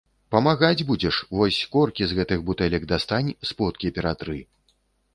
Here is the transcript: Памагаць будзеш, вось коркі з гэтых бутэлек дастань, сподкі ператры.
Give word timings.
Памагаць 0.35 0.85
будзеш, 0.91 1.19
вось 1.41 1.59
коркі 1.77 2.03
з 2.13 2.19
гэтых 2.23 2.39
бутэлек 2.51 2.91
дастань, 2.95 3.33
сподкі 3.53 3.97
ператры. 3.99 4.37